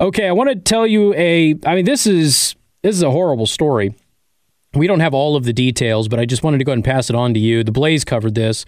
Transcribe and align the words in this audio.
Okay, 0.00 0.26
I 0.26 0.32
want 0.32 0.48
to 0.48 0.56
tell 0.56 0.86
you 0.86 1.12
a. 1.14 1.54
I 1.66 1.74
mean, 1.74 1.84
this 1.84 2.06
is 2.06 2.56
this 2.82 2.96
is 2.96 3.02
a 3.02 3.10
horrible 3.10 3.46
story. 3.46 3.94
We 4.72 4.86
don't 4.86 5.00
have 5.00 5.12
all 5.12 5.36
of 5.36 5.44
the 5.44 5.52
details, 5.52 6.08
but 6.08 6.18
I 6.18 6.24
just 6.24 6.42
wanted 6.42 6.58
to 6.58 6.64
go 6.64 6.72
ahead 6.72 6.78
and 6.78 6.84
pass 6.84 7.10
it 7.10 7.16
on 7.16 7.34
to 7.34 7.40
you. 7.40 7.62
The 7.64 7.72
Blaze 7.72 8.04
covered 8.04 8.34
this. 8.34 8.64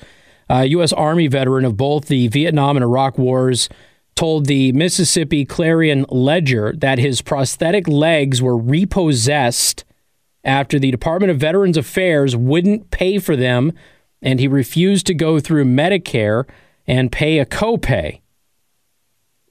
Uh, 0.51 0.61
U.S. 0.69 0.93
Army 0.93 1.29
veteran 1.29 1.65
of 1.65 1.77
both 1.77 2.07
the 2.07 2.29
Vietnam 2.29 2.77
and 2.77 2.85
Iraq 2.85 3.17
wars 3.17 3.69
told 4.15 4.47
the 4.47 4.73
Mississippi 4.73 5.45
Clarion 5.45 6.05
Ledger 6.11 6.75
that 6.77 6.99
his 6.99 7.23
prosthetic 7.23 7.89
legs 7.89 8.43
were 8.43 8.57
repossessed 8.57 9.85
after 10.45 10.79
the 10.79 10.91
Department 10.91 11.31
of 11.31 11.39
Veterans 11.39 11.77
Affairs 11.77 12.37
wouldn't 12.37 12.91
pay 12.91 13.19
for 13.19 13.37
them 13.37 13.73
and 14.21 14.39
he 14.39 14.49
refused 14.49 15.07
to 15.07 15.15
go 15.15 15.41
through 15.41 15.65
Medicare 15.65 16.45
and 16.87 17.13
pay 17.13 17.39
a 17.39 17.47
copay. 17.47 18.22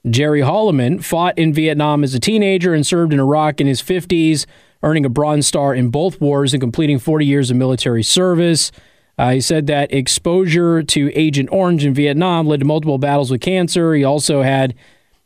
Jerry 0.08 0.40
Holloman 0.40 1.02
fought 1.02 1.38
in 1.38 1.52
Vietnam 1.52 2.02
as 2.02 2.14
a 2.14 2.20
teenager 2.20 2.74
and 2.74 2.86
served 2.86 3.12
in 3.12 3.20
Iraq 3.20 3.60
in 3.60 3.66
his 3.66 3.80
50s, 3.80 4.46
earning 4.82 5.06
a 5.06 5.08
Bronze 5.08 5.46
Star 5.46 5.74
in 5.74 5.90
both 5.90 6.20
wars 6.20 6.52
and 6.52 6.60
completing 6.60 6.98
40 6.98 7.24
years 7.24 7.50
of 7.50 7.56
military 7.56 8.02
service. 8.02 8.72
Uh, 9.16 9.32
he 9.32 9.40
said 9.40 9.66
that 9.68 9.92
exposure 9.92 10.82
to 10.82 11.12
Agent 11.14 11.48
Orange 11.52 11.84
in 11.84 11.94
Vietnam 11.94 12.46
led 12.46 12.60
to 12.60 12.66
multiple 12.66 12.98
battles 12.98 13.30
with 13.30 13.40
cancer. 13.40 13.94
He 13.94 14.02
also 14.02 14.42
had, 14.42 14.74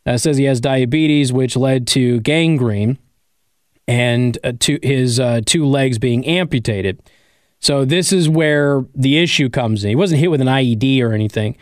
uh, 0.05 0.19
says 0.19 0.37
he 0.37 0.45
has 0.45 0.61
diabetes, 0.61 1.33
which 1.33 1.57
led 1.57 1.87
to 1.89 2.21
gangrene 2.21 2.99
and 3.89 4.37
uh, 4.45 4.53
to 4.61 4.79
his 4.83 5.19
uh, 5.19 5.41
two 5.47 5.65
legs 5.65 5.99
being 5.99 6.27
amputated. 6.27 7.01
So 7.61 7.85
this 7.85 8.13
is 8.13 8.29
where 8.29 8.85
the 8.95 9.19
issue 9.19 9.49
comes 9.49 9.85
in. 9.85 9.89
He 9.89 9.97
wasn't 9.97 10.21
hit 10.21 10.31
with 10.31 10.41
an 10.41 10.49
IED 10.49 11.01
or 11.01 11.13
anything. 11.13 11.57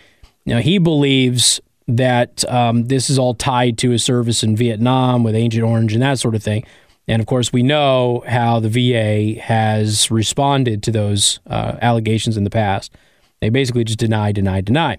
Now 0.46 0.58
he 0.58 0.78
believes 0.78 1.60
that 1.86 2.48
um, 2.50 2.86
this 2.86 3.10
is 3.10 3.18
all 3.18 3.34
tied 3.34 3.78
to 3.78 3.90
his 3.90 4.02
service 4.02 4.42
in 4.42 4.56
Vietnam 4.56 5.22
with 5.22 5.34
Agent 5.34 5.64
Orange 5.64 5.92
and 5.92 6.02
that 6.02 6.18
sort 6.18 6.34
of 6.34 6.42
thing. 6.42 6.64
And 7.06 7.20
of 7.20 7.26
course, 7.26 7.52
we 7.52 7.62
know 7.62 8.24
how 8.26 8.60
the 8.60 8.70
VA 8.70 9.38
has 9.40 10.10
responded 10.10 10.82
to 10.84 10.90
those 10.90 11.40
uh, 11.46 11.76
allegations 11.82 12.36
in 12.36 12.44
the 12.44 12.50
past. 12.50 12.94
They 13.40 13.50
basically 13.50 13.84
just 13.84 13.98
deny, 13.98 14.32
deny, 14.32 14.62
deny. 14.62 14.98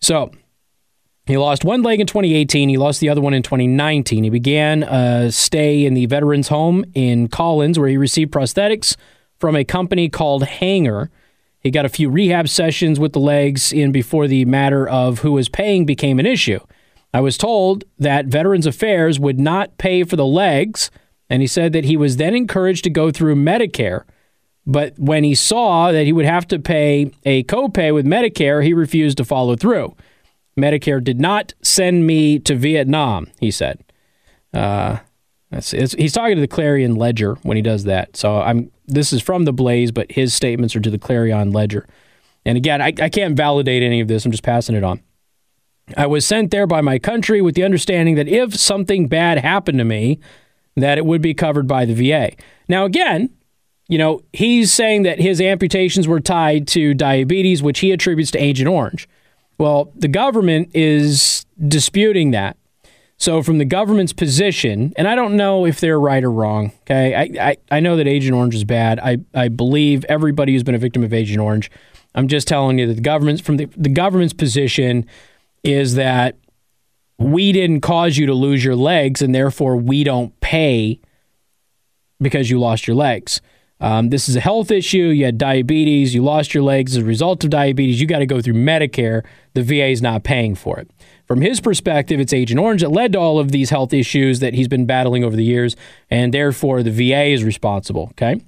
So 0.00 0.32
he 1.26 1.36
lost 1.36 1.64
one 1.64 1.82
leg 1.82 2.00
in 2.00 2.06
2018. 2.06 2.68
He 2.68 2.76
lost 2.76 3.00
the 3.00 3.08
other 3.08 3.20
one 3.20 3.34
in 3.34 3.42
2019. 3.42 4.24
He 4.24 4.30
began 4.30 4.82
a 4.82 5.30
stay 5.30 5.84
in 5.84 5.94
the 5.94 6.06
veterans 6.06 6.48
home 6.48 6.84
in 6.94 7.28
Collins, 7.28 7.78
where 7.78 7.88
he 7.88 7.96
received 7.96 8.32
prosthetics 8.32 8.96
from 9.38 9.54
a 9.54 9.64
company 9.64 10.08
called 10.08 10.44
Hanger. 10.44 11.10
He 11.66 11.72
got 11.72 11.84
a 11.84 11.88
few 11.88 12.08
rehab 12.08 12.48
sessions 12.48 13.00
with 13.00 13.12
the 13.12 13.18
legs 13.18 13.72
in 13.72 13.90
before 13.90 14.28
the 14.28 14.44
matter 14.44 14.88
of 14.88 15.18
who 15.18 15.32
was 15.32 15.48
paying 15.48 15.84
became 15.84 16.20
an 16.20 16.24
issue. 16.24 16.60
I 17.12 17.20
was 17.20 17.36
told 17.36 17.82
that 17.98 18.26
Veterans 18.26 18.66
Affairs 18.66 19.18
would 19.18 19.40
not 19.40 19.76
pay 19.76 20.04
for 20.04 20.14
the 20.14 20.24
legs, 20.24 20.92
and 21.28 21.42
he 21.42 21.48
said 21.48 21.72
that 21.72 21.84
he 21.84 21.96
was 21.96 22.18
then 22.18 22.36
encouraged 22.36 22.84
to 22.84 22.90
go 22.90 23.10
through 23.10 23.34
Medicare. 23.34 24.04
But 24.64 24.96
when 24.96 25.24
he 25.24 25.34
saw 25.34 25.90
that 25.90 26.04
he 26.04 26.12
would 26.12 26.24
have 26.24 26.46
to 26.48 26.60
pay 26.60 27.10
a 27.24 27.42
copay 27.42 27.92
with 27.92 28.06
Medicare, 28.06 28.62
he 28.62 28.72
refused 28.72 29.16
to 29.16 29.24
follow 29.24 29.56
through. 29.56 29.96
Medicare 30.56 31.02
did 31.02 31.20
not 31.20 31.52
send 31.62 32.06
me 32.06 32.38
to 32.38 32.54
Vietnam, 32.54 33.26
he 33.40 33.50
said. 33.50 33.82
Uh, 34.54 34.98
he's 35.50 36.12
talking 36.12 36.36
to 36.36 36.40
the 36.40 36.48
Clarion 36.48 36.96
Ledger 36.96 37.34
when 37.42 37.56
he 37.56 37.62
does 37.62 37.84
that. 37.84 38.16
So 38.16 38.40
I'm 38.40 38.70
this 38.86 39.12
is 39.12 39.22
from 39.22 39.44
the 39.44 39.52
Blaze, 39.52 39.90
but 39.92 40.10
his 40.12 40.32
statements 40.34 40.76
are 40.76 40.80
to 40.80 40.90
the 40.90 40.98
Clarion 40.98 41.52
Ledger. 41.52 41.86
And 42.44 42.56
again, 42.56 42.80
I, 42.80 42.92
I 43.00 43.08
can't 43.08 43.36
validate 43.36 43.82
any 43.82 44.00
of 44.00 44.08
this. 44.08 44.24
I'm 44.24 44.30
just 44.30 44.44
passing 44.44 44.76
it 44.76 44.84
on. 44.84 45.00
I 45.96 46.06
was 46.06 46.26
sent 46.26 46.50
there 46.50 46.66
by 46.66 46.80
my 46.80 46.98
country 46.98 47.40
with 47.40 47.54
the 47.54 47.64
understanding 47.64 48.14
that 48.16 48.28
if 48.28 48.56
something 48.56 49.08
bad 49.08 49.38
happened 49.38 49.78
to 49.78 49.84
me, 49.84 50.20
that 50.76 50.98
it 50.98 51.06
would 51.06 51.22
be 51.22 51.34
covered 51.34 51.66
by 51.66 51.84
the 51.84 51.94
VA. 51.94 52.32
Now, 52.68 52.84
again, 52.84 53.30
you 53.88 53.98
know, 53.98 54.20
he's 54.32 54.72
saying 54.72 55.04
that 55.04 55.20
his 55.20 55.40
amputations 55.40 56.08
were 56.08 56.20
tied 56.20 56.66
to 56.68 56.92
diabetes, 56.92 57.62
which 57.62 57.80
he 57.80 57.92
attributes 57.92 58.30
to 58.32 58.38
Agent 58.38 58.68
Orange. 58.68 59.08
Well, 59.58 59.92
the 59.94 60.08
government 60.08 60.70
is 60.74 61.46
disputing 61.66 62.32
that. 62.32 62.56
So, 63.18 63.42
from 63.42 63.58
the 63.58 63.64
government's 63.64 64.12
position, 64.12 64.92
and 64.96 65.08
I 65.08 65.14
don't 65.14 65.36
know 65.36 65.64
if 65.64 65.80
they're 65.80 65.98
right 65.98 66.22
or 66.22 66.30
wrong. 66.30 66.72
Okay, 66.82 67.14
I, 67.14 67.48
I, 67.50 67.56
I 67.70 67.80
know 67.80 67.96
that 67.96 68.06
Agent 68.06 68.34
Orange 68.34 68.54
is 68.54 68.64
bad. 68.64 68.98
I, 69.00 69.18
I 69.34 69.48
believe 69.48 70.04
everybody 70.08 70.52
who's 70.52 70.62
been 70.62 70.74
a 70.74 70.78
victim 70.78 71.02
of 71.02 71.14
Agent 71.14 71.40
Orange. 71.40 71.70
I'm 72.14 72.28
just 72.28 72.46
telling 72.46 72.78
you 72.78 72.86
that 72.86 72.94
the 72.94 73.00
government's 73.00 73.40
from 73.40 73.56
the, 73.56 73.66
the 73.76 73.88
government's 73.88 74.34
position 74.34 75.06
is 75.64 75.94
that 75.94 76.36
we 77.18 77.52
didn't 77.52 77.80
cause 77.80 78.18
you 78.18 78.26
to 78.26 78.34
lose 78.34 78.62
your 78.62 78.76
legs, 78.76 79.22
and 79.22 79.34
therefore 79.34 79.76
we 79.76 80.04
don't 80.04 80.38
pay 80.40 81.00
because 82.20 82.50
you 82.50 82.58
lost 82.58 82.86
your 82.86 82.96
legs. 82.96 83.40
Um, 83.80 84.08
this 84.08 84.28
is 84.28 84.36
a 84.36 84.40
health 84.40 84.70
issue. 84.70 85.08
You 85.08 85.26
had 85.26 85.36
diabetes. 85.36 86.14
You 86.14 86.22
lost 86.22 86.54
your 86.54 86.62
legs 86.62 86.96
as 86.96 87.02
a 87.02 87.06
result 87.06 87.44
of 87.44 87.50
diabetes. 87.50 88.00
You 88.00 88.06
got 88.06 88.20
to 88.20 88.26
go 88.26 88.40
through 88.40 88.54
Medicare. 88.54 89.24
The 89.54 89.62
VA 89.62 89.88
is 89.88 90.00
not 90.00 90.24
paying 90.24 90.54
for 90.54 90.78
it. 90.78 90.90
From 91.26 91.40
his 91.40 91.60
perspective, 91.60 92.20
it's 92.20 92.32
Agent 92.32 92.60
Orange 92.60 92.82
that 92.82 92.92
led 92.92 93.12
to 93.12 93.18
all 93.18 93.38
of 93.38 93.50
these 93.50 93.70
health 93.70 93.92
issues 93.92 94.40
that 94.40 94.54
he's 94.54 94.68
been 94.68 94.86
battling 94.86 95.24
over 95.24 95.36
the 95.36 95.44
years, 95.44 95.76
and 96.08 96.32
therefore 96.32 96.82
the 96.82 96.90
VA 96.90 97.26
is 97.26 97.44
responsible. 97.44 98.08
Okay. 98.12 98.40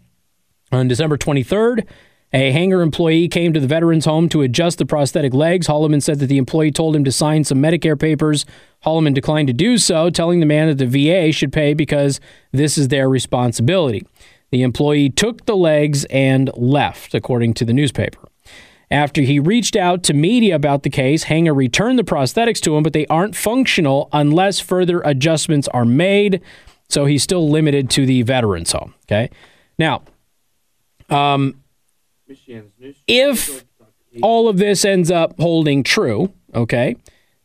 On 0.71 0.87
December 0.87 1.17
23rd, 1.17 1.87
a 2.33 2.53
Hanger 2.53 2.83
employee 2.83 3.27
came 3.27 3.55
to 3.55 3.61
the 3.61 3.67
veteran's 3.67 4.05
home 4.05 4.29
to 4.29 4.43
adjust 4.43 4.77
the 4.77 4.85
prosthetic 4.85 5.33
legs. 5.33 5.67
Holloman 5.67 6.03
said 6.03 6.19
that 6.19 6.27
the 6.27 6.37
employee 6.37 6.71
told 6.71 6.95
him 6.95 7.05
to 7.05 7.13
sign 7.13 7.43
some 7.45 7.59
Medicare 7.59 7.99
papers. 7.99 8.45
Holloman 8.85 9.15
declined 9.15 9.49
to 9.49 9.55
do 9.55 9.79
so, 9.79 10.11
telling 10.11 10.41
the 10.41 10.47
man 10.47 10.69
that 10.69 10.77
the 10.77 10.87
VA 10.87 11.33
should 11.33 11.53
pay 11.53 11.73
because 11.73 12.21
this 12.53 12.77
is 12.77 12.89
their 12.89 13.09
responsibility. 13.09 14.07
The 14.51 14.63
employee 14.63 15.11
took 15.11 15.47
the 15.47 15.57
legs 15.57 16.05
and 16.07 16.51
left, 16.55 17.15
according 17.15 17.55
to 17.55 17.65
the 17.65 17.73
newspaper. 17.73 18.29
After 18.91 19.21
he 19.21 19.39
reached 19.39 19.77
out 19.77 20.03
to 20.05 20.15
media 20.15 20.55
about 20.55 20.83
the 20.83 20.91
case, 20.91 21.25
Hanger 21.25 21.53
returned 21.53 21.99
the 21.99 22.05
prosthetics 22.05 22.61
to 22.61 22.75
him, 22.77 22.83
but 22.83 22.95
they 22.95 23.07
aren't 23.07 23.37
functional 23.37 24.09
unless 24.13 24.61
further 24.61 25.01
adjustments 25.03 25.69
are 25.69 25.85
made. 25.85 26.41
So 26.89 27.05
he's 27.05 27.23
still 27.23 27.51
limited 27.51 27.91
to 27.91 28.07
the 28.07 28.23
veterans 28.23 28.73
home. 28.73 28.95
Okay. 29.05 29.29
Now, 29.79 30.03
um, 31.11 31.63
if 33.07 33.65
all 34.23 34.49
of 34.49 34.57
this 34.57 34.87
ends 34.87 35.11
up 35.11 35.39
holding 35.39 35.83
true, 35.83 36.33
okay. 36.55 36.97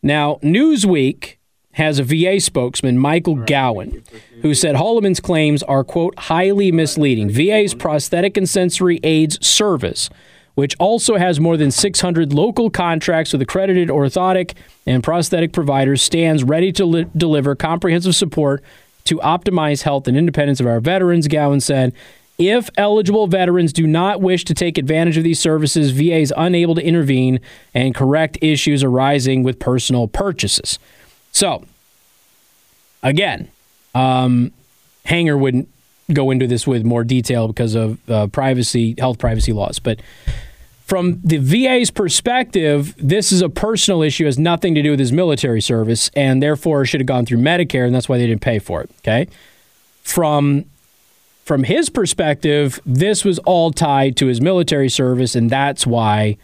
Now, 0.02 0.36
Newsweek 0.42 1.36
has 1.74 1.98
a 1.98 2.04
VA 2.04 2.40
spokesman, 2.40 2.98
Michael 2.98 3.36
Gowan, 3.36 4.02
who 4.42 4.54
said 4.54 4.76
Holloman's 4.76 5.20
claims 5.20 5.62
are, 5.62 5.84
quote, 5.84 6.18
highly 6.18 6.72
misleading. 6.72 7.30
VA's 7.30 7.74
prosthetic 7.74 8.36
and 8.36 8.48
sensory 8.48 9.00
aids 9.02 9.44
service 9.46 10.10
which 10.54 10.76
also 10.78 11.16
has 11.16 11.40
more 11.40 11.56
than 11.56 11.70
600 11.70 12.32
local 12.32 12.70
contracts 12.70 13.32
with 13.32 13.42
accredited 13.42 13.88
orthotic 13.88 14.54
and 14.86 15.02
prosthetic 15.02 15.52
providers, 15.52 16.02
stands 16.02 16.44
ready 16.44 16.72
to 16.72 16.84
li- 16.84 17.06
deliver 17.16 17.54
comprehensive 17.54 18.14
support 18.14 18.62
to 19.04 19.18
optimize 19.18 19.82
health 19.82 20.08
and 20.08 20.16
independence 20.16 20.60
of 20.60 20.66
our 20.66 20.80
veterans, 20.80 21.28
Gowan 21.28 21.60
said. 21.60 21.92
If 22.36 22.68
eligible 22.76 23.26
veterans 23.26 23.72
do 23.72 23.86
not 23.86 24.20
wish 24.20 24.44
to 24.46 24.54
take 24.54 24.76
advantage 24.76 25.16
of 25.16 25.24
these 25.24 25.38
services, 25.38 25.92
VA 25.92 26.18
is 26.18 26.34
unable 26.36 26.74
to 26.74 26.84
intervene 26.84 27.38
and 27.72 27.94
correct 27.94 28.38
issues 28.40 28.82
arising 28.82 29.42
with 29.44 29.60
personal 29.60 30.08
purchases. 30.08 30.78
So, 31.34 31.64
again, 33.02 33.50
um, 33.94 34.52
Hanger 35.04 35.36
wouldn't 35.36 35.68
go 36.12 36.30
into 36.30 36.46
this 36.46 36.66
with 36.66 36.84
more 36.84 37.04
detail 37.04 37.48
because 37.48 37.74
of 37.74 38.08
uh, 38.08 38.28
privacy, 38.28 38.94
health 38.98 39.18
privacy 39.18 39.52
laws. 39.52 39.78
But 39.78 40.00
from 40.86 41.20
the 41.24 41.38
VA's 41.38 41.90
perspective, 41.90 42.94
this 42.96 43.32
is 43.32 43.42
a 43.42 43.48
personal 43.48 44.02
issue, 44.02 44.26
has 44.26 44.38
nothing 44.38 44.74
to 44.76 44.82
do 44.82 44.90
with 44.90 45.00
his 45.00 45.12
military 45.12 45.60
service, 45.60 46.08
and 46.14 46.42
therefore 46.42 46.84
should 46.84 47.00
have 47.00 47.06
gone 47.06 47.26
through 47.26 47.38
Medicare, 47.38 47.84
and 47.84 47.94
that's 47.94 48.08
why 48.08 48.16
they 48.16 48.26
didn't 48.26 48.42
pay 48.42 48.58
for 48.58 48.82
it. 48.82 48.90
Okay. 48.98 49.28
From 50.02 50.66
from 51.44 51.64
his 51.64 51.90
perspective, 51.90 52.80
this 52.86 53.22
was 53.22 53.38
all 53.40 53.70
tied 53.70 54.16
to 54.18 54.26
his 54.26 54.40
military 54.40 54.88
service, 54.88 55.34
and 55.34 55.50
that's 55.50 55.86
why 55.86 56.38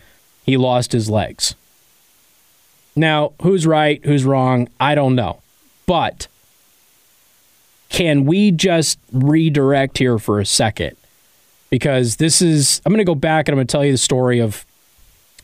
he 0.45 0.57
lost 0.57 0.93
his 0.93 1.09
legs. 1.09 1.55
Now, 2.97 3.33
who's 3.43 3.67
right, 3.67 4.05
who's 4.05 4.25
wrong, 4.25 4.69
I 4.79 4.95
don't 4.95 5.15
know. 5.15 5.41
But 5.87 6.29
can 7.89 8.25
we 8.25 8.51
just 8.51 8.99
redirect 9.13 9.99
here 9.99 10.19
for 10.19 10.41
a 10.41 10.47
second? 10.47 10.97
Because 11.71 12.17
this 12.17 12.43
is, 12.43 12.81
I'm 12.85 12.93
going 12.93 12.99
to 12.99 13.05
go 13.05 13.15
back 13.15 13.49
and 13.49 13.55
I'm 13.55 13.57
going 13.57 13.67
to 13.67 13.73
tell 13.73 13.85
you 13.85 13.93
the 13.93 13.99
story 13.99 14.41
of 14.41 14.65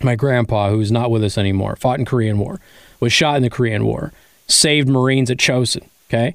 my 0.03 0.17
grandpa, 0.17 0.71
who's 0.71 0.93
not 0.93 1.11
with 1.11 1.25
us 1.25 1.39
anymore, 1.39 1.77
fought 1.77 1.99
in 1.99 2.05
Korean 2.05 2.39
War, 2.39 2.61
was 3.01 3.13
shot 3.13 3.37
in 3.37 3.43
the 3.43 3.51
Korean 3.51 3.85
War, 3.85 4.13
saved 4.49 4.89
Marines 4.89 5.31
at 5.31 5.39
Chosin. 5.39 5.87
Okay. 6.09 6.35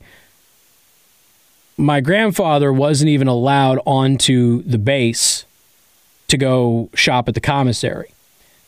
My 1.78 2.02
grandfather 2.02 2.72
wasn't 2.72 3.10
even 3.10 3.28
allowed 3.28 3.80
onto 3.86 4.62
the 4.64 4.78
base 4.78 5.46
to 6.28 6.38
go 6.38 6.90
shop 6.94 7.28
at 7.28 7.34
the 7.34 7.42
commissary. 7.42 8.14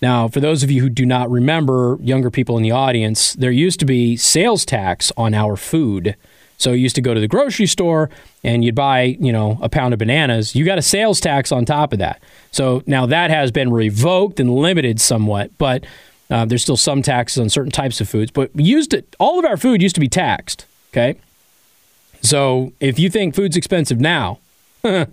Now, 0.03 0.27
for 0.27 0.41
those 0.41 0.63
of 0.63 0.69
you 0.69 0.81
who 0.81 0.89
do 0.89 1.05
not 1.05 1.31
remember, 1.31 1.97
younger 2.01 2.29
people 2.29 2.57
in 2.57 2.61
the 2.61 2.71
audience, 2.71 3.35
there 3.35 3.51
used 3.51 3.79
to 3.79 3.85
be 3.85 4.17
sales 4.17 4.65
tax 4.65 5.13
on 5.15 5.33
our 5.33 5.55
food. 5.55 6.17
So 6.57 6.73
you 6.73 6.79
used 6.79 6.95
to 6.95 7.01
go 7.01 7.13
to 7.13 7.21
the 7.21 7.27
grocery 7.29 7.67
store 7.67 8.09
and 8.43 8.65
you'd 8.65 8.75
buy, 8.75 9.15
you 9.21 9.31
know, 9.31 9.57
a 9.61 9.69
pound 9.69 9.93
of 9.93 9.99
bananas. 9.99 10.55
You 10.55 10.65
got 10.65 10.77
a 10.77 10.81
sales 10.81 11.21
tax 11.21 11.53
on 11.53 11.63
top 11.63 11.93
of 11.93 11.99
that. 11.99 12.21
So 12.51 12.83
now 12.85 13.05
that 13.05 13.29
has 13.29 13.49
been 13.49 13.71
revoked 13.71 14.41
and 14.41 14.53
limited 14.53 14.99
somewhat, 14.99 15.57
but 15.57 15.85
uh, 16.29 16.43
there's 16.43 16.63
still 16.63 16.75
some 16.75 17.01
taxes 17.01 17.39
on 17.39 17.47
certain 17.47 17.71
types 17.71 18.01
of 18.01 18.09
foods. 18.09 18.29
But 18.29 18.53
used 18.59 18.91
to, 18.91 19.05
all 19.21 19.39
of 19.39 19.45
our 19.45 19.55
food 19.55 19.81
used 19.81 19.95
to 19.95 20.01
be 20.01 20.09
taxed. 20.09 20.65
Okay, 20.91 21.17
so 22.21 22.73
if 22.81 22.99
you 22.99 23.09
think 23.09 23.35
food's 23.35 23.55
expensive 23.55 24.01
now, 24.01 24.39
well, 24.83 25.07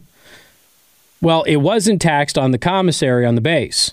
it 1.44 1.58
wasn't 1.58 2.02
taxed 2.02 2.36
on 2.36 2.50
the 2.50 2.58
commissary 2.58 3.24
on 3.24 3.36
the 3.36 3.40
base. 3.40 3.92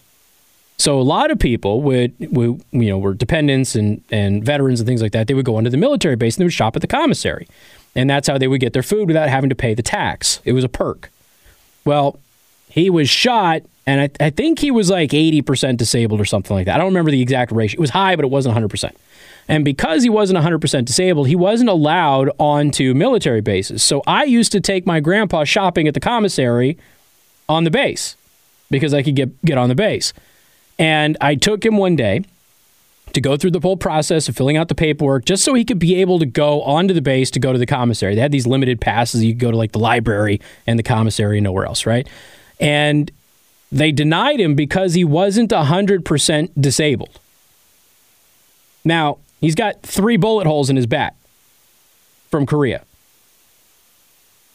So 0.77 0.99
a 0.99 1.01
lot 1.01 1.31
of 1.31 1.39
people 1.39 1.81
would, 1.81 2.13
would, 2.19 2.61
you 2.71 2.89
know, 2.89 2.99
were 2.99 3.13
dependents 3.13 3.75
and, 3.75 4.03
and 4.11 4.43
veterans 4.43 4.79
and 4.79 4.87
things 4.87 5.01
like 5.01 5.11
that. 5.13 5.27
They 5.27 5.33
would 5.33 5.45
go 5.45 5.57
into 5.57 5.71
the 5.71 5.77
military 5.77 6.15
base 6.15 6.35
and 6.35 6.41
they 6.41 6.45
would 6.45 6.53
shop 6.53 6.75
at 6.75 6.81
the 6.81 6.87
commissary. 6.87 7.47
And 7.95 8.07
that's 8.09 8.27
how 8.27 8.37
they 8.37 8.47
would 8.47 8.61
get 8.61 8.73
their 8.73 8.83
food 8.83 9.07
without 9.07 9.27
having 9.27 9.49
to 9.49 9.55
pay 9.55 9.73
the 9.73 9.81
tax. 9.81 10.39
It 10.45 10.53
was 10.53 10.63
a 10.63 10.69
perk. 10.69 11.09
Well, 11.83 12.19
he 12.69 12.91
was 12.91 13.09
shot, 13.09 13.63
and 13.87 14.01
I, 14.01 14.25
I 14.25 14.29
think 14.29 14.59
he 14.59 14.69
was 14.69 14.91
like 14.91 15.11
80% 15.11 15.77
disabled 15.77 16.21
or 16.21 16.25
something 16.25 16.55
like 16.55 16.67
that. 16.67 16.75
I 16.75 16.77
don't 16.77 16.87
remember 16.87 17.09
the 17.09 17.21
exact 17.21 17.51
ratio. 17.51 17.79
It 17.79 17.81
was 17.81 17.89
high, 17.89 18.15
but 18.15 18.23
it 18.23 18.29
wasn't 18.29 18.55
100%. 18.55 18.91
And 19.47 19.63
because 19.63 20.03
he 20.03 20.09
wasn't 20.09 20.37
100% 20.39 20.85
disabled, 20.85 21.27
he 21.27 21.35
wasn't 21.35 21.69
allowed 21.69 22.29
onto 22.37 22.93
military 22.93 23.41
bases. 23.41 23.81
So 23.81 24.03
I 24.05 24.25
used 24.25 24.51
to 24.51 24.59
take 24.59 24.85
my 24.85 24.99
grandpa 24.99 25.45
shopping 25.45 25.87
at 25.87 25.93
the 25.93 25.99
commissary 25.99 26.77
on 27.47 27.63
the 27.63 27.71
base 27.71 28.15
because 28.69 28.93
I 28.93 29.01
could 29.01 29.15
get, 29.15 29.41
get 29.43 29.57
on 29.57 29.69
the 29.69 29.75
base. 29.75 30.13
And 30.79 31.17
I 31.19 31.35
took 31.35 31.65
him 31.65 31.77
one 31.77 31.95
day 31.95 32.23
to 33.13 33.21
go 33.21 33.37
through 33.37 33.51
the 33.51 33.59
whole 33.59 33.77
process 33.77 34.29
of 34.29 34.35
filling 34.35 34.57
out 34.57 34.67
the 34.67 34.75
paperwork 34.75 35.25
just 35.25 35.43
so 35.43 35.53
he 35.53 35.65
could 35.65 35.79
be 35.79 35.95
able 35.95 36.19
to 36.19 36.25
go 36.25 36.61
onto 36.61 36.93
the 36.93 37.01
base 37.01 37.31
to 37.31 37.39
go 37.39 37.51
to 37.51 37.59
the 37.59 37.65
commissary. 37.65 38.15
They 38.15 38.21
had 38.21 38.31
these 38.31 38.45
limited 38.45 38.79
passes. 38.79 39.23
You 39.23 39.33
could 39.33 39.39
go 39.39 39.51
to 39.51 39.57
like 39.57 39.71
the 39.71 39.79
library 39.79 40.39
and 40.67 40.77
the 40.77 40.83
commissary 40.83 41.37
and 41.37 41.43
nowhere 41.43 41.65
else, 41.65 41.85
right? 41.85 42.07
And 42.59 43.11
they 43.71 43.91
denied 43.91 44.39
him 44.39 44.55
because 44.55 44.93
he 44.93 45.03
wasn't 45.03 45.51
100% 45.51 46.49
disabled. 46.59 47.19
Now, 48.85 49.17
he's 49.41 49.55
got 49.55 49.81
three 49.81 50.17
bullet 50.17 50.47
holes 50.47 50.69
in 50.69 50.75
his 50.75 50.85
back 50.85 51.15
from 52.29 52.45
Korea. 52.45 52.83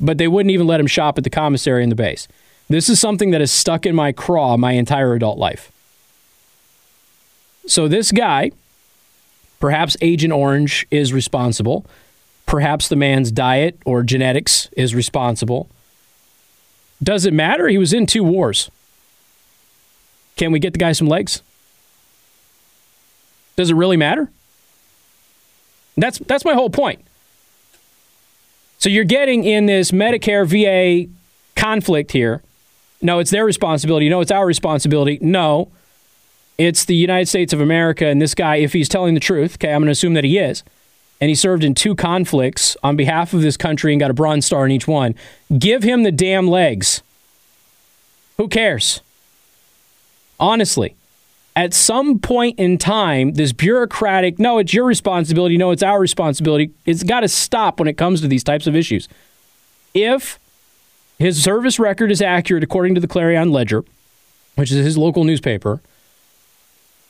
But 0.00 0.18
they 0.18 0.28
wouldn't 0.28 0.50
even 0.50 0.66
let 0.66 0.80
him 0.80 0.86
shop 0.86 1.18
at 1.18 1.24
the 1.24 1.30
commissary 1.30 1.82
in 1.82 1.90
the 1.90 1.94
base. 1.94 2.28
This 2.68 2.88
is 2.88 2.98
something 2.98 3.30
that 3.32 3.40
has 3.40 3.52
stuck 3.52 3.84
in 3.84 3.94
my 3.94 4.12
craw 4.12 4.56
my 4.56 4.72
entire 4.72 5.14
adult 5.14 5.38
life. 5.38 5.70
So 7.66 7.88
this 7.88 8.12
guy, 8.12 8.50
perhaps 9.60 9.96
Agent 10.00 10.32
Orange 10.32 10.86
is 10.90 11.12
responsible. 11.12 11.86
Perhaps 12.46 12.88
the 12.88 12.96
man's 12.96 13.30
diet 13.30 13.78
or 13.84 14.02
genetics 14.02 14.68
is 14.72 14.94
responsible. 14.94 15.68
Does 17.02 17.24
it 17.26 17.32
matter? 17.32 17.68
He 17.68 17.78
was 17.78 17.92
in 17.92 18.06
two 18.06 18.24
wars. 18.24 18.70
Can 20.36 20.52
we 20.52 20.58
get 20.58 20.72
the 20.72 20.78
guy 20.78 20.92
some 20.92 21.08
legs? 21.08 21.42
Does 23.56 23.70
it 23.70 23.74
really 23.74 23.96
matter? 23.96 24.30
That's 25.96 26.18
that's 26.18 26.44
my 26.44 26.54
whole 26.54 26.70
point. 26.70 27.04
So 28.78 28.88
you're 28.88 29.04
getting 29.04 29.44
in 29.44 29.66
this 29.66 29.90
Medicare 29.90 30.46
VA 30.46 31.10
conflict 31.54 32.12
here. 32.12 32.42
No, 33.00 33.18
it's 33.18 33.30
their 33.30 33.44
responsibility. 33.44 34.08
No, 34.08 34.20
it's 34.20 34.30
our 34.30 34.46
responsibility. 34.46 35.18
No, 35.20 35.70
it's 36.62 36.84
the 36.84 36.94
United 36.94 37.26
States 37.26 37.52
of 37.52 37.60
America, 37.60 38.06
and 38.06 38.20
this 38.22 38.34
guy, 38.34 38.56
if 38.56 38.72
he's 38.72 38.88
telling 38.88 39.14
the 39.14 39.20
truth, 39.20 39.54
okay, 39.54 39.72
I'm 39.72 39.80
going 39.80 39.86
to 39.86 39.92
assume 39.92 40.14
that 40.14 40.24
he 40.24 40.38
is, 40.38 40.62
and 41.20 41.28
he 41.28 41.34
served 41.34 41.64
in 41.64 41.74
two 41.74 41.94
conflicts 41.94 42.76
on 42.82 42.96
behalf 42.96 43.34
of 43.34 43.42
this 43.42 43.56
country 43.56 43.92
and 43.92 44.00
got 44.00 44.10
a 44.10 44.14
Bronze 44.14 44.46
Star 44.46 44.64
in 44.64 44.70
each 44.70 44.86
one, 44.86 45.14
give 45.58 45.82
him 45.82 46.02
the 46.02 46.12
damn 46.12 46.46
legs. 46.46 47.02
Who 48.36 48.48
cares? 48.48 49.00
Honestly, 50.38 50.94
at 51.54 51.74
some 51.74 52.18
point 52.18 52.58
in 52.58 52.78
time, 52.78 53.34
this 53.34 53.52
bureaucratic, 53.52 54.38
no, 54.38 54.58
it's 54.58 54.72
your 54.72 54.84
responsibility, 54.84 55.56
no, 55.56 55.70
it's 55.70 55.82
our 55.82 56.00
responsibility, 56.00 56.70
it's 56.86 57.02
got 57.02 57.20
to 57.20 57.28
stop 57.28 57.78
when 57.78 57.88
it 57.88 57.98
comes 57.98 58.20
to 58.22 58.28
these 58.28 58.44
types 58.44 58.66
of 58.66 58.74
issues. 58.74 59.08
If 59.94 60.38
his 61.18 61.42
service 61.42 61.78
record 61.78 62.10
is 62.10 62.22
accurate 62.22 62.64
according 62.64 62.94
to 62.94 63.00
the 63.00 63.06
Clarion 63.06 63.52
Ledger, 63.52 63.84
which 64.56 64.72
is 64.72 64.84
his 64.84 64.98
local 64.98 65.24
newspaper, 65.24 65.80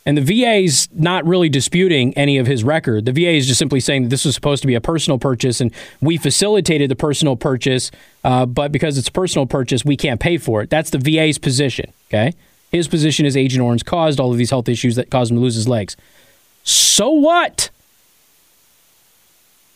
and 0.05 0.17
the 0.17 0.23
VA 0.23 0.57
is 0.57 0.89
not 0.93 1.25
really 1.27 1.49
disputing 1.49 2.13
any 2.15 2.39
of 2.39 2.47
his 2.47 2.65
record. 2.65 3.05
The 3.05 3.13
VA 3.13 3.31
is 3.31 3.47
just 3.47 3.59
simply 3.59 3.81
saying 3.81 4.05
that 4.05 4.09
this 4.09 4.25
was 4.25 4.35
supposed 4.35 4.63
to 4.63 4.67
be 4.67 4.75
a 4.75 4.81
personal 4.81 5.19
purchase, 5.19 5.61
and 5.61 5.73
we 6.01 6.17
facilitated 6.17 6.91
the 6.91 6.97
personal 6.97 7.37
purchase, 7.37 7.91
uh, 8.25 8.47
but 8.47 8.73
because 8.73 8.99
it's 8.99 9.09
a 9.09 9.13
personal 9.13 9.47
purchase, 9.47 9.85
we 9.85 9.97
can't 9.97 10.21
pay 10.21 10.39
for 10.39 10.63
it. 10.63 10.71
That's 10.71 10.91
the 10.91 10.99
VA's 10.99 11.39
position. 11.39 11.93
Okay, 12.09 12.33
his 12.71 12.89
position 12.89 13.27
is 13.27 13.37
Agent 13.37 13.63
Orange 13.63 13.85
caused 13.85 14.19
all 14.19 14.33
of 14.33 14.39
these 14.39 14.51
health 14.51 14.69
issues 14.69 14.97
that 14.97 15.11
caused 15.11 15.31
him 15.31 15.37
to 15.37 15.43
lose 15.43 15.55
his 15.55 15.69
legs. 15.69 15.97
So 16.65 17.11
what? 17.11 17.71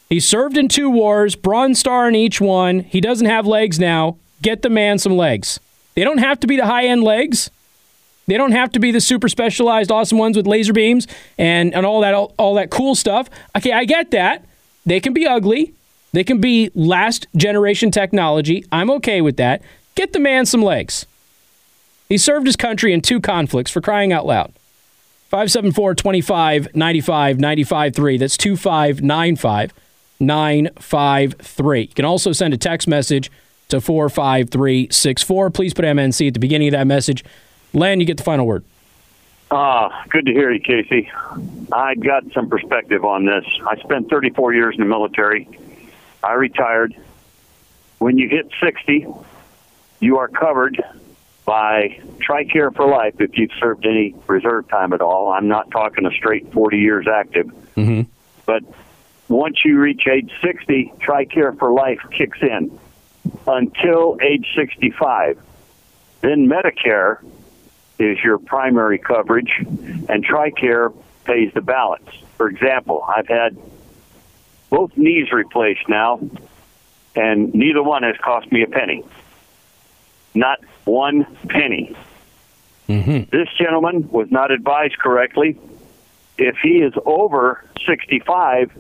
He 0.09 0.21
served 0.21 0.57
in 0.57 0.69
two 0.69 0.89
wars, 0.89 1.35
Bronze 1.35 1.79
Star 1.81 2.09
in 2.09 2.15
each 2.15 2.41
one. 2.41 2.81
He 2.81 3.01
doesn't 3.01 3.27
have 3.27 3.47
legs 3.47 3.79
now. 3.79 4.17
Get 4.41 4.63
the 4.63 4.71
man 4.71 4.99
some 4.99 5.17
legs. 5.17 5.59
They 5.95 6.05
don't 6.05 6.19
have 6.19 6.39
to 6.41 6.47
be 6.47 6.57
the 6.57 6.67
high 6.67 6.87
end 6.87 7.03
legs. 7.03 7.51
They 8.27 8.37
don't 8.37 8.53
have 8.53 8.73
to 8.73 8.81
be 8.81 8.91
the 8.91 9.01
super 9.01 9.29
specialized, 9.29 9.91
awesome 9.91 10.19
ones 10.19 10.37
with 10.37 10.47
laser 10.47 10.73
beams 10.73 11.07
and, 11.39 11.75
and 11.75 11.87
all 11.87 12.01
that 12.01 12.15
all, 12.15 12.35
all 12.39 12.55
that 12.55 12.71
cool 12.71 12.95
stuff. 12.95 13.31
Okay, 13.57 13.73
I 13.73 13.85
get 13.85 14.11
that. 14.11 14.45
They 14.85 15.01
can 15.01 15.13
be 15.13 15.27
ugly. 15.27 15.75
They 16.13 16.25
can 16.25 16.41
be 16.41 16.71
last 16.75 17.27
generation 17.37 17.91
technology. 17.91 18.65
I'm 18.73 18.91
okay 18.91 19.21
with 19.21 19.37
that. 19.37 19.63
Get 19.95 20.13
the 20.13 20.21
man 20.21 20.47
some 20.47 20.63
legs. 20.63 21.07
He 22.09 22.19
served 22.19 22.47
his 22.47 22.57
country 22.57 22.93
in 22.93 23.01
two 23.01 23.21
conflicts 23.21 23.71
for 23.71 23.81
crying 23.81 24.13
out 24.13 24.27
loud. 24.27 24.53
574 25.29 25.95
25 25.97 26.75
95 26.75 27.41
95 27.41 27.95
3. 27.95 28.17
That's 28.17 28.37
2595 28.37 29.75
953. 30.21 31.81
You 31.81 31.89
can 31.89 32.05
also 32.05 32.33
send 32.33 32.55
a 32.55 32.57
text 32.57 32.89
message 32.89 33.31
to 33.69 33.81
45364. 33.81 35.51
Please 35.51 35.75
put 35.75 35.85
MNC 35.85 36.29
at 36.29 36.35
the 36.35 36.41
beginning 36.41 36.69
of 36.69 36.73
that 36.73 36.87
message. 36.87 37.25
Len, 37.77 38.01
you 38.01 38.07
get 38.07 38.17
the 38.17 38.25
final 38.25 38.47
word. 38.47 38.65
Ah, 39.51 40.05
good 40.09 40.25
to 40.25 40.33
hear 40.33 40.51
you, 40.51 40.61
Casey. 40.61 41.11
I 41.71 41.95
got 41.95 42.25
some 42.33 42.49
perspective 42.49 43.05
on 43.05 43.27
this. 43.27 43.45
I 43.69 43.77
spent 43.77 44.09
34 44.09 44.55
years 44.55 44.75
in 44.77 44.81
the 44.81 44.89
military. 44.89 45.47
I 46.25 46.33
retired. 46.33 46.97
When 47.99 48.17
you 48.17 48.31
hit 48.31 48.51
60, 48.61 49.07
you 50.01 50.19
are 50.19 50.29
covered 50.29 50.83
by 51.45 52.01
TRICARE 52.19 52.75
for 52.75 52.89
life 52.89 53.21
if 53.21 53.37
you've 53.37 53.53
served 53.61 53.85
any 53.85 54.15
reserve 54.27 54.69
time 54.69 54.95
at 54.95 55.03
all. 55.03 55.31
I'm 55.31 55.47
not 55.47 55.71
talking 55.71 56.07
a 56.07 56.11
straight 56.11 56.51
40 56.55 56.79
years 56.79 57.07
active. 57.07 57.47
Mm-hmm. 57.77 58.11
But 58.47 58.65
once 59.29 59.59
you 59.67 59.79
reach 59.79 60.07
age 60.11 60.33
60, 60.43 60.95
TRICARE 60.99 61.59
for 61.59 61.73
life 61.73 62.01
kicks 62.11 62.39
in 62.41 62.79
until 63.47 64.17
age 64.23 64.47
65. 64.57 65.39
Then 66.23 66.49
Medicare 66.49 67.21
is 67.99 68.19
your 68.23 68.39
primary 68.39 68.99
coverage, 68.99 69.53
and 69.59 70.25
TRICARE 70.25 70.93
pays 71.25 71.53
the 71.55 71.61
balance. 71.61 72.09
For 72.37 72.49
example, 72.49 73.05
I've 73.07 73.29
had 73.29 73.57
both 74.71 74.97
knees 74.97 75.33
replaced 75.33 75.89
now, 75.89 76.21
and 77.15 77.55
neither 77.55 77.83
one 77.83 78.03
has 78.03 78.17
cost 78.23 78.51
me 78.53 78.63
a 78.63 78.67
penny. 78.67 79.05
Not 80.35 80.61
one 80.85 81.25
penny. 81.49 81.97
Mm-hmm. 82.89 83.31
This 83.37 83.49
gentleman 83.59 84.09
was 84.11 84.31
not 84.31 84.51
advised 84.51 84.99
correctly. 84.99 85.59
If 86.39 86.57
he 86.63 86.83
is 86.83 86.93
over 87.05 87.65
65, 87.87 88.73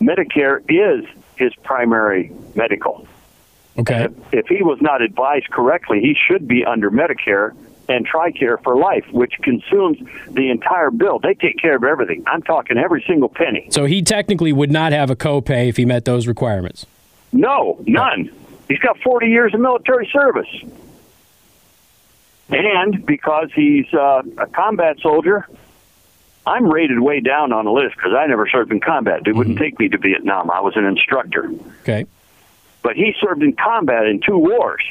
Medicare 0.00 0.62
is 0.68 1.04
his 1.36 1.54
primary 1.56 2.32
medical. 2.54 3.06
Okay. 3.78 4.04
If, 4.04 4.12
if 4.32 4.46
he 4.46 4.62
was 4.62 4.78
not 4.80 5.02
advised 5.02 5.50
correctly, 5.50 6.00
he 6.00 6.14
should 6.14 6.46
be 6.46 6.64
under 6.64 6.90
Medicare 6.90 7.54
and 7.88 8.06
TRICARE 8.06 8.62
for 8.62 8.76
life, 8.76 9.04
which 9.10 9.34
consumes 9.42 9.98
the 10.30 10.50
entire 10.50 10.90
bill. 10.90 11.18
They 11.18 11.34
take 11.34 11.58
care 11.58 11.76
of 11.76 11.84
everything. 11.84 12.24
I'm 12.26 12.42
talking 12.42 12.78
every 12.78 13.04
single 13.06 13.28
penny. 13.28 13.68
So 13.70 13.84
he 13.84 14.02
technically 14.02 14.52
would 14.52 14.70
not 14.70 14.92
have 14.92 15.10
a 15.10 15.16
copay 15.16 15.68
if 15.68 15.76
he 15.76 15.84
met 15.84 16.04
those 16.04 16.26
requirements. 16.26 16.86
No, 17.32 17.82
none. 17.86 18.30
He's 18.68 18.78
got 18.78 18.98
40 19.00 19.26
years 19.26 19.54
of 19.54 19.60
military 19.60 20.08
service. 20.12 20.48
And 22.50 23.04
because 23.06 23.50
he's 23.54 23.92
uh, 23.94 24.22
a 24.38 24.46
combat 24.46 24.98
soldier, 25.00 25.46
I'm 26.46 26.70
rated 26.70 27.00
way 27.00 27.20
down 27.20 27.52
on 27.52 27.64
the 27.64 27.70
list 27.70 27.96
because 27.96 28.12
I 28.14 28.26
never 28.26 28.48
served 28.48 28.72
in 28.72 28.80
combat. 28.80 29.22
They 29.24 29.30
mm-hmm. 29.30 29.38
wouldn't 29.38 29.58
take 29.58 29.78
me 29.78 29.88
to 29.88 29.98
Vietnam. 29.98 30.50
I 30.50 30.60
was 30.60 30.76
an 30.76 30.84
instructor. 30.84 31.50
Okay. 31.80 32.06
But 32.82 32.96
he 32.96 33.14
served 33.20 33.42
in 33.42 33.54
combat 33.54 34.06
in 34.06 34.20
two 34.20 34.36
wars 34.36 34.82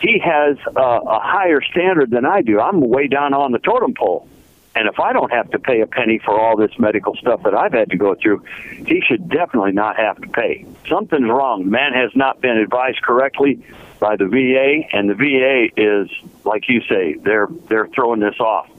he 0.00 0.18
has 0.18 0.56
a, 0.74 0.80
a 0.80 1.20
higher 1.20 1.60
standard 1.62 2.10
than 2.10 2.24
I 2.24 2.42
do. 2.42 2.60
I'm 2.60 2.80
way 2.80 3.06
down 3.06 3.34
on 3.34 3.52
the 3.52 3.58
totem 3.58 3.94
pole. 3.94 4.26
And 4.74 4.86
if 4.88 5.00
I 5.00 5.12
don't 5.12 5.32
have 5.32 5.50
to 5.50 5.58
pay 5.58 5.80
a 5.80 5.86
penny 5.86 6.20
for 6.24 6.38
all 6.40 6.56
this 6.56 6.70
medical 6.78 7.16
stuff 7.16 7.42
that 7.42 7.54
I've 7.54 7.72
had 7.72 7.90
to 7.90 7.96
go 7.96 8.14
through, 8.14 8.44
he 8.86 9.00
should 9.04 9.28
definitely 9.28 9.72
not 9.72 9.96
have 9.96 10.20
to 10.20 10.28
pay. 10.28 10.64
Something's 10.88 11.28
wrong. 11.28 11.64
The 11.64 11.70
man 11.70 11.92
has 11.92 12.12
not 12.14 12.40
been 12.40 12.56
advised 12.56 13.02
correctly 13.02 13.64
by 13.98 14.14
the 14.14 14.26
VA, 14.26 14.82
and 14.96 15.10
the 15.10 15.14
VA 15.14 15.68
is, 15.76 16.08
like 16.44 16.68
you 16.68 16.82
say, 16.82 17.14
they're 17.14 17.48
they're 17.68 17.88
throwing 17.88 18.20
this 18.20 18.38
off, 18.38 18.70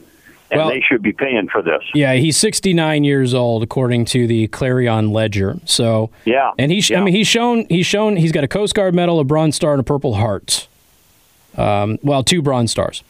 and 0.49 0.59
Well- 0.61 0.69
they 0.69 0.79
should 0.79 1.01
be 1.03 1.11
paying 1.11 1.49
for 1.49 1.61
this. 1.61 1.83
Yeah, 1.93 2.13
he's 2.13 2.37
69 2.37 3.03
years 3.03 3.33
old, 3.33 3.61
according 3.61 4.05
to 4.05 4.25
the 4.27 4.47
Clarion 4.47 5.11
Ledger. 5.11 5.57
So, 5.65 6.09
Yeah, 6.23 6.51
and 6.57 6.71
he's, 6.71 6.89
I 6.89 6.95
yeah. 6.95 7.03
mean, 7.03 7.13
he's 7.13 7.27
shown, 7.27 7.65
he's 7.67 7.85
shown, 7.85 8.15
he's 8.15 8.31
got 8.31 8.45
a 8.45 8.47
Coast 8.47 8.73
Guard 8.75 8.95
medal, 8.95 9.19
a 9.19 9.25
Bronze 9.25 9.57
Star, 9.57 9.73
and 9.73 9.81
a 9.81 9.83
Purple 9.83 10.15
Heart. 10.15 10.67
Um, 11.57 11.99
well, 12.01 12.23
two 12.23 12.41
Bronze 12.41 12.71
Stars. 12.71 13.03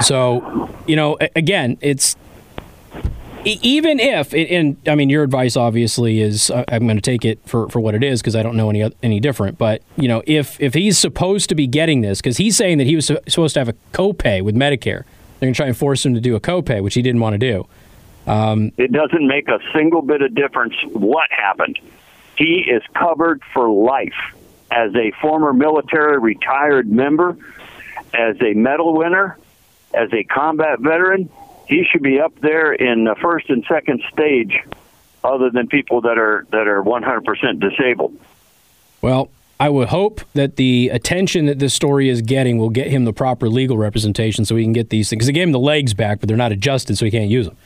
So, 0.00 0.70
you 0.86 0.96
know, 0.96 1.18
again, 1.34 1.76
it's 1.80 2.16
even 3.44 3.98
if, 3.98 4.34
and 4.34 4.76
I 4.86 4.94
mean, 4.94 5.08
your 5.08 5.22
advice 5.22 5.56
obviously 5.56 6.20
is 6.20 6.50
uh, 6.50 6.64
I'm 6.68 6.84
going 6.86 6.96
to 6.96 7.02
take 7.02 7.24
it 7.24 7.38
for, 7.46 7.68
for 7.68 7.80
what 7.80 7.94
it 7.94 8.04
is 8.04 8.20
because 8.20 8.36
I 8.36 8.42
don't 8.42 8.56
know 8.56 8.70
any 8.70 8.90
any 9.02 9.20
different. 9.20 9.58
But 9.58 9.82
you 9.96 10.08
know, 10.08 10.22
if 10.26 10.60
if 10.60 10.74
he's 10.74 10.98
supposed 10.98 11.48
to 11.48 11.54
be 11.54 11.66
getting 11.66 12.02
this, 12.02 12.20
because 12.20 12.36
he's 12.36 12.56
saying 12.56 12.78
that 12.78 12.86
he 12.86 12.96
was 12.96 13.06
supposed 13.06 13.54
to 13.54 13.60
have 13.60 13.68
a 13.68 13.74
copay 13.92 14.42
with 14.42 14.54
Medicare, 14.54 15.04
they're 15.38 15.46
going 15.46 15.54
to 15.54 15.56
try 15.56 15.66
and 15.66 15.76
force 15.76 16.04
him 16.04 16.14
to 16.14 16.20
do 16.20 16.36
a 16.36 16.40
copay, 16.40 16.82
which 16.82 16.94
he 16.94 17.02
didn't 17.02 17.20
want 17.20 17.34
to 17.34 17.38
do. 17.38 17.66
It 18.76 18.92
doesn't 18.92 19.26
make 19.26 19.48
a 19.48 19.58
single 19.74 20.02
bit 20.02 20.22
of 20.22 20.34
difference 20.34 20.74
what 20.92 21.30
happened. 21.30 21.78
He 22.36 22.64
is 22.70 22.82
covered 22.94 23.42
for 23.52 23.68
life 23.68 24.12
as 24.70 24.94
a 24.94 25.12
former 25.20 25.52
military 25.52 26.18
retired 26.18 26.90
member, 26.90 27.36
as 28.14 28.36
a 28.40 28.54
medal 28.54 28.96
winner, 28.96 29.36
as 29.92 30.12
a 30.12 30.24
combat 30.24 30.80
veteran. 30.80 31.28
He 31.68 31.84
should 31.90 32.02
be 32.02 32.20
up 32.20 32.38
there 32.40 32.72
in 32.72 33.04
the 33.04 33.14
first 33.14 33.48
and 33.48 33.64
second 33.68 34.02
stage, 34.12 34.58
other 35.22 35.50
than 35.50 35.68
people 35.68 36.00
that 36.02 36.18
are 36.18 36.46
that 36.50 36.66
are 36.66 36.82
100% 36.82 37.60
disabled. 37.60 38.18
Well, 39.02 39.30
I 39.60 39.68
would 39.68 39.88
hope 39.88 40.22
that 40.34 40.56
the 40.56 40.88
attention 40.88 41.46
that 41.46 41.58
this 41.58 41.74
story 41.74 42.08
is 42.08 42.22
getting 42.22 42.58
will 42.58 42.70
get 42.70 42.88
him 42.88 43.04
the 43.04 43.12
proper 43.12 43.48
legal 43.48 43.76
representation 43.76 44.44
so 44.44 44.56
he 44.56 44.64
can 44.64 44.72
get 44.72 44.90
these 44.90 45.10
things. 45.10 45.26
They 45.26 45.32
gave 45.32 45.44
him 45.48 45.52
the 45.52 45.58
legs 45.58 45.92
back, 45.94 46.18
but 46.20 46.28
they're 46.28 46.36
not 46.36 46.50
adjusted, 46.50 46.96
so 46.96 47.04
he 47.04 47.10
can't 47.10 47.30
use 47.30 47.46
them. 47.46 47.56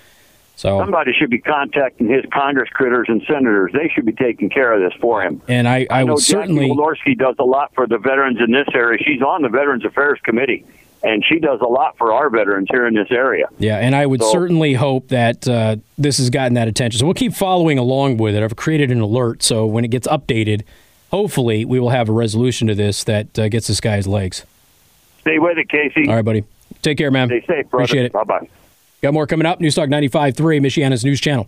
So, 0.57 0.79
Somebody 0.79 1.13
should 1.13 1.31
be 1.31 1.41
contacting 1.41 2.09
his 2.09 2.25
Congress 2.33 2.69
critters 2.71 3.07
and 3.09 3.23
senators. 3.27 3.73
They 3.73 3.89
should 3.93 4.07
be 4.07 4.13
taking 4.13 4.49
care 4.51 4.73
of 4.73 4.81
this 4.89 4.99
for 5.01 5.21
him. 5.23 5.43
and 5.49 5.67
I, 5.69 5.87
I, 5.91 6.01
I 6.01 6.05
know 6.05 6.15
would 6.15 6.23
certainly. 6.23 6.69
Walorski 6.71 7.19
does 7.19 7.35
a 7.41 7.45
lot 7.45 7.75
for 7.75 7.87
the 7.89 7.99
veterans 7.99 8.39
in 8.41 8.53
this 8.53 8.69
area. 8.73 8.99
She's 9.05 9.21
on 9.21 9.43
the 9.43 9.49
Veterans 9.49 9.85
Affairs 9.85 10.21
Committee, 10.23 10.65
and 11.03 11.25
she 11.29 11.41
does 11.41 11.61
a 11.61 11.67
lot 11.67 11.99
for 11.99 12.13
our 12.13 12.31
veterans 12.31 12.69
here 12.71 12.87
in 12.87 12.95
this 12.95 13.09
area. 13.11 13.47
Yeah, 13.59 13.79
and 13.79 13.97
I 13.97 14.07
would 14.07 14.23
So- 14.23 14.31
certainly 14.31 14.75
hope 14.75 15.09
that 15.09 15.47
uh, 15.49 15.77
this 15.99 16.19
has 16.19 16.31
gotten 16.31 16.55
that 16.55 16.69
attention. 16.69 17.01
So 17.01 17.07
we'll 17.07 17.15
keep 17.15 17.35
following 17.35 17.77
along 17.79 18.19
with 18.19 18.37
it. 18.37 18.43
I've 18.43 18.55
created 18.57 18.93
an 18.93 19.01
alert, 19.01 19.43
so 19.43 19.67
when 19.67 19.85
it 19.85 19.89
gets 19.91 20.07
updated, 20.07 20.63
hopefully 21.11 21.65
we 21.65 21.81
will 21.81 21.91
have 21.91 22.09
a 22.09 22.13
resolution 22.13 22.69
to 22.69 22.77
this 22.77 23.03
that 23.05 23.37
uh, 23.39 23.49
gets 23.49 23.67
this 23.67 23.81
guy's 23.81 24.07
legs. 24.07 24.45
Stay 25.23 25.41
with 25.41 25.59
it, 25.59 25.69
Casey. 25.69 26.09
All 26.09 26.15
right, 26.15 26.25
buddy. 26.25 26.45
Take 26.81 26.99
care, 26.99 27.11
man. 27.11 27.27
Stay 27.29 27.41
safe, 27.41 27.69
brother. 27.71 27.83
Appreciate 27.85 28.07
it. 28.07 28.13
Bye 28.13 28.23
bye. 28.25 28.49
Got 29.05 29.13
more 29.13 29.27
coming 29.27 29.45
up. 29.45 29.61
Newstalk 29.61 29.89
95.3, 29.89 30.35
Michiana's 30.63 31.05
news 31.05 31.21
channel. 31.21 31.47